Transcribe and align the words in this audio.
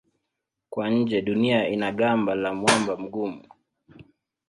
Kwa 0.69 0.89
nje 0.89 1.21
Dunia 1.21 1.69
ina 1.69 1.91
gamba 1.91 2.35
la 2.35 2.53
mwamba 2.53 2.97
mgumu. 2.97 3.43